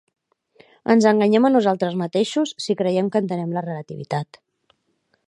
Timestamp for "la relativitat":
3.59-4.45